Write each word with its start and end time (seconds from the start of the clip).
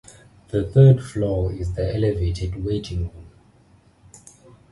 The 0.47 0.63
third 0.63 1.03
floor 1.03 1.53
is 1.53 1.73
the 1.75 1.93
elevated 1.93 2.65
waiting 2.65 3.05
hall. 3.11 3.25